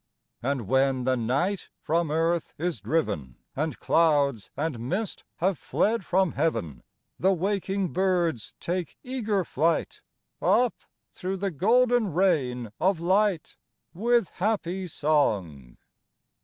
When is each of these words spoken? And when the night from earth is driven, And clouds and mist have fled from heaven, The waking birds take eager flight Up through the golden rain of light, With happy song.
And 0.41 0.67
when 0.67 1.03
the 1.03 1.15
night 1.15 1.69
from 1.79 2.09
earth 2.09 2.55
is 2.57 2.79
driven, 2.81 3.37
And 3.55 3.77
clouds 3.79 4.49
and 4.57 4.79
mist 4.89 5.23
have 5.35 5.59
fled 5.59 6.03
from 6.03 6.31
heaven, 6.31 6.81
The 7.19 7.31
waking 7.33 7.89
birds 7.93 8.55
take 8.59 8.97
eager 9.03 9.43
flight 9.45 10.01
Up 10.41 10.73
through 11.11 11.37
the 11.37 11.51
golden 11.51 12.11
rain 12.13 12.71
of 12.79 12.99
light, 12.99 13.57
With 13.93 14.29
happy 14.29 14.87
song. 14.87 15.77